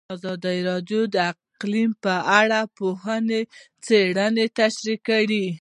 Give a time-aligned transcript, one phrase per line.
[0.15, 3.39] ازادي راډیو د اقلیم په اړه د پوهانو
[3.85, 5.45] څېړنې تشریح کړې.